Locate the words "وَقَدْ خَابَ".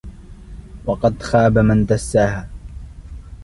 0.85-1.57